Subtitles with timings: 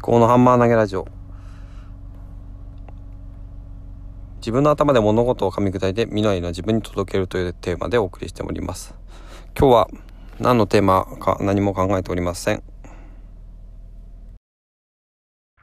[0.00, 1.06] 考のハンマー投げラジオ。
[4.36, 8.94] 自分の頭で物事を噛み砕いて未来の自分に届けるというテーマでお送りしております。
[9.58, 9.88] 今日は
[10.40, 12.62] 何のテーマか何も考えておりません。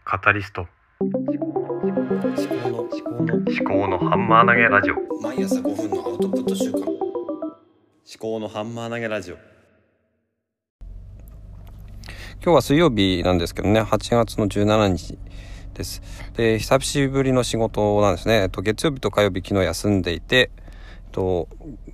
[0.06, 0.68] カタリスト。
[1.00, 1.50] 思考
[2.70, 3.34] の思考の。
[3.34, 4.96] 思考のハンマー投げラジオ。
[4.96, 7.10] 思毎朝5分のアウトプット週間。
[8.20, 9.59] 考のハンマー投げラジオ
[12.42, 15.18] 今日は水曜日なんですけどね8月の17日
[15.74, 16.02] です。
[16.38, 20.62] で久しぶりの仕事なんですね、えっと、月曜日と火曜日昨日休んでいて、え
[21.00, 21.50] っと、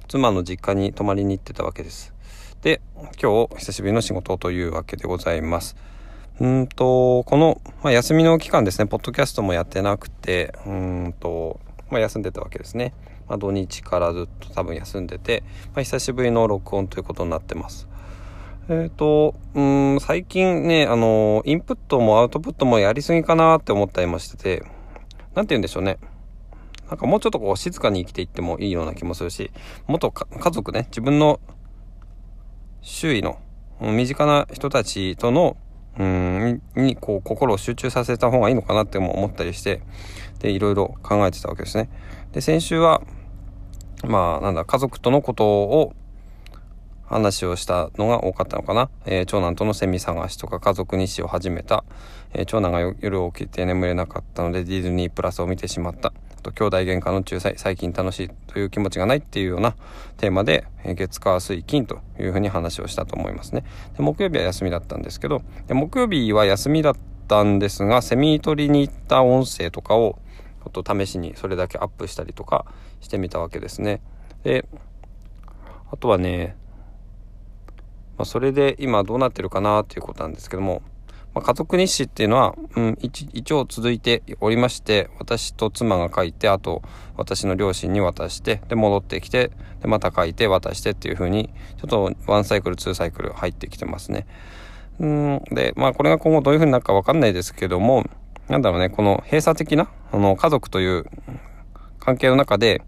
[0.07, 2.13] 妻の実家に泊まりに行ってたわけです。
[2.61, 2.79] で
[3.19, 5.75] 今日久しぶりの仕事というわけでございます。
[6.39, 12.93] うんとこの、まあ、休みの期間ですねポッドキャストもやってなくてうんと、まあ、休んでたわけですね、
[13.27, 17.87] まあ、土日からずっと多分休んでて、まあ、久しぶりの録音ということになってます。
[18.67, 24.63] えっ、と、うん、最近ね、あの、インプットもアウトプットもやりすぎかなって思ったりもしてて、
[25.35, 25.99] なんて言うんでしょうね。
[26.89, 29.51] なんかもうちょっとこう静かに生きていってもいいような気もするし、
[29.85, 31.39] もっと家族ね、自分の
[32.81, 33.39] 周囲の
[33.81, 35.57] 身近な人たちとの、
[35.99, 39.83] うん、にこう心を集中させた方がいいのかなっても思ったりして、
[40.39, 41.87] で、いろいろ考えてたわけですね。
[42.31, 43.03] で、先週は、
[44.03, 45.93] まあ、なんだ、家族とのことを
[47.05, 51.83] 話をしたのが多かったのかな、えー、長男とのセミ探しとか家族日誌を始めた、
[52.33, 56.13] えー、長男が夜起きて眠れなかったのでディズニープラスを見てしまった。
[56.37, 59.75] あと兄弟喧嘩の仲裁最近楽しいという気持ちがないっていうような
[60.17, 63.63] テーマで、えー、月火水金というふうに話をしたと思いますね。
[63.97, 66.93] で木曜日は休みだったんですけどで木曜日は休みだっ
[67.27, 70.19] たんですがセミ取りに行った音声とかを
[70.63, 72.65] ちょっと試しにそれだけアップしたりとか
[72.99, 74.01] してみたわけですね。
[74.43, 74.65] で
[75.91, 76.55] あとはね
[78.17, 80.81] まあ、それで今どうなってるかなっていうことなんですけども、
[81.33, 86.81] まあ、家族日誌っていうのは、うん、一応続いておりまして私と妻が書いてあと
[87.17, 94.25] 私の両親に渡してで戻ってきてでまた書いて渡してっていう風にちょっとワンサイクルツーサイクル入ってきてますね。
[94.99, 98.09] うんでまあこれが今後どういう風になるか分かんないですけども
[98.47, 101.05] なんだろうねこの閉鎖的なあの家族という
[101.99, 102.81] 関係の中で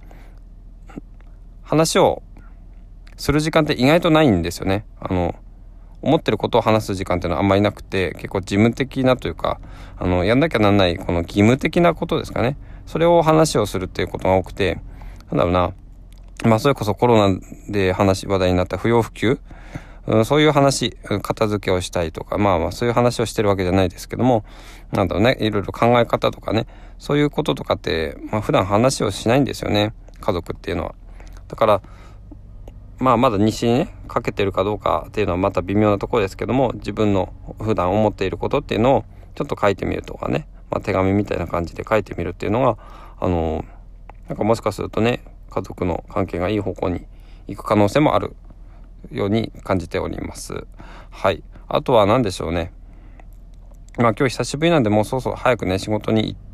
[1.63, 2.23] 話を
[3.17, 4.85] する時間って意外とないんですよね。
[4.99, 5.35] あの、
[6.01, 9.59] 思ってることを話す時間っていうのはあんまりなくて、結構事務的なというか、
[9.97, 12.57] あの、やんなきゃなんない、この義務的なことですかね。
[12.85, 14.79] それを話をするっていうことが多くて、
[15.31, 15.73] なんだろうな。
[16.45, 19.39] まあ、それこそコロナで話、話題になった不要不急、
[20.07, 24.45] うん、そういう話、片付けをしたいとか、まあまあそういう話をしてるわけじゃないですけども、
[24.93, 26.65] なんだろうね、いろいろ考え方とかね、
[26.97, 30.95] そういうこととかって、まあ普段話をしないんですよね、家族っていうのは。
[31.49, 31.81] だから、
[32.99, 42.77] まあまだ西にねかけてるかどうかっていうのはまた微妙なところですけども自分の普段思っていることっていうのをちょっと書いてみるとかね、まあ、手紙みたいな感じで書いてみるっていうのが
[43.19, 43.65] あの
[44.27, 47.05] なんかもしかするとね家族の関係がいい方向に
[47.47, 48.35] 行く可能性もある
[49.11, 50.67] ように感じております。
[51.09, 51.43] はい。
[51.69, 52.73] あとは何でしょうね。
[53.97, 56.46] まあ今日久しぶりなんでもうそろそろ早くね仕事に行って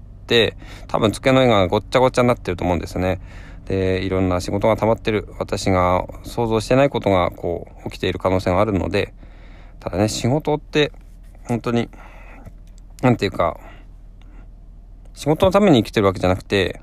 [0.88, 3.20] 多分机の絵がごっちゃごちゃになってると思うんですね。
[3.66, 9.14] でいろんな仕事が溜まってる私が想像してないことがこう起きている可能性があるので
[9.80, 10.92] ただね仕事って
[11.48, 11.90] 本当に
[13.02, 13.58] 何て言うか
[15.14, 16.82] 仕事のために生きてるわけじゃなくて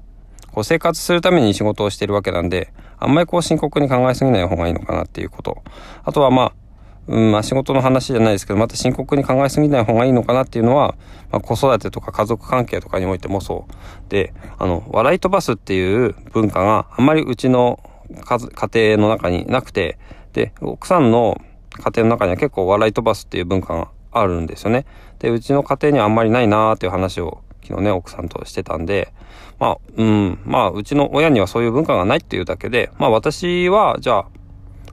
[0.53, 5.63] こう生活するために仕事をしてるわけなんであんまりこう深刻に考えすぎない方がいいのかなっていうこと
[6.05, 6.53] あとはまあ
[7.11, 10.95] うん、まあ仕事の話じゃないですけど、また深刻に考えすぎない方がいいのかなっていうのは、
[11.33, 14.11] まあ、子育てとか家族関係とかにおいてもそう。
[14.11, 19.99] で、あの、笑い飛ばすっていう文化があんまりうちの家庭の中になくて、
[20.33, 21.41] で、奥さんの
[21.73, 24.87] 家庭の中には結構笑い飛ばすっていう文化があるんですよね。
[25.19, 29.13] で、うちの家庭にはあんまりないなーっていう話を昨日ね、奥さんとしてたんで、
[29.59, 34.27] まあ、うん、まあ、うちの親にはそういう文化がないっていうだけで、まあ私は、じゃあ、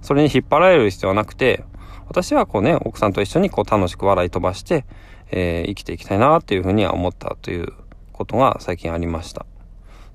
[0.02, 1.64] それに引っ張られる必要はなくて、
[2.08, 4.86] 私はこうね、奥さんと一緒にこう楽しく笑い飛ばして、
[5.32, 7.74] えー、生きていきたいなっていうふうには思ったという
[8.12, 9.46] ことが最近ありました。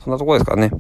[0.01, 0.71] そんなとこですかね。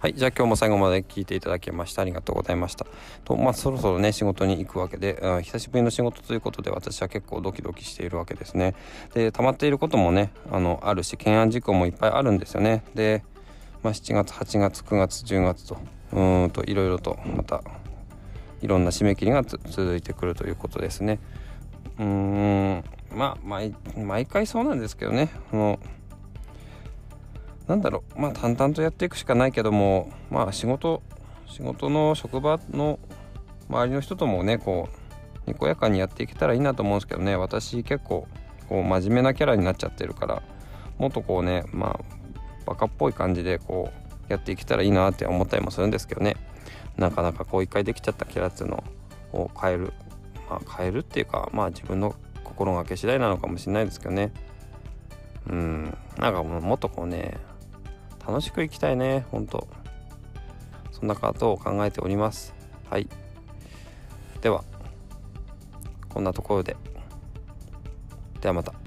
[0.00, 0.14] はい。
[0.14, 2.86] じゃあ今日も最後まで聞いていただきましてありがとうございました。
[3.24, 8.76] と、まあそろそろね、仕事に行くわけで、久しぶりの仕事ということで私は結構ドキドキしているわけですね。
[9.12, 12.84] で、溜まっていることもね、あの、あるし、懸案事項もいっぱいあるんですよね。
[12.94, 13.24] で、
[13.82, 15.76] まあ7月、8月、9月、10月と、
[16.12, 17.62] うんといろいろとまた
[18.60, 21.18] いろんな締め切りが続いてくるということですね。
[21.98, 25.30] うんまあ毎毎回そうなんですけどね。
[25.52, 25.78] あの
[27.66, 28.20] なんだろう。
[28.20, 31.02] まあ淡々とやっていくしかないけどもまあ仕事
[31.46, 32.98] 仕事の職場の
[33.68, 34.88] 周りの人ともねこ
[35.46, 37.36] うにこやかにやっていけたらいいなと思うんですけどね。
[37.36, 38.26] 私結構
[38.68, 40.42] こう真面目なキャラになっちゃってるから
[40.98, 42.04] もっとこうねまあ
[42.66, 46.36] バカっぽい感じでこうやっていけたらいいなって思ったりもするんですけどね。
[46.96, 48.84] なかなかこう一回できちゃったキャラっていうの
[49.32, 49.92] を変える
[50.50, 52.14] まあ変えるっていうかまあ自分の
[52.44, 54.32] 心がけ次第なのかもしれないですけどね。
[55.48, 55.96] うん。
[56.18, 57.36] なんかもっとこうね
[58.26, 59.26] 楽しく生きたいね。
[59.30, 59.68] ほんと。
[60.92, 62.54] そんなことを考えております。
[62.90, 63.08] はい。
[64.40, 64.64] では
[66.08, 66.76] こんなところで。
[68.40, 68.77] ではまた。